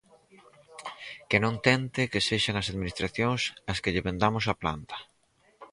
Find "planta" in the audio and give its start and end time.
4.61-4.97